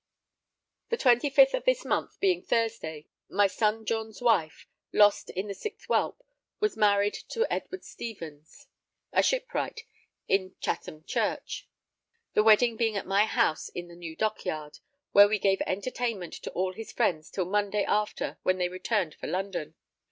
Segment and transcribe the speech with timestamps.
[0.89, 5.85] The 25th of this month, being Thursday, my son John's wife, lost in the sixth
[5.85, 6.23] Whelp,
[6.59, 8.65] was married to Edward Stevens,
[9.13, 9.81] a shipwright,
[10.27, 11.67] in Chatham Church,
[12.33, 14.79] the wedding being at my house in the new dockyard,
[15.11, 19.27] where we gave entertainment to all his friends till Monday after, when they returned for
[19.27, 19.75] London.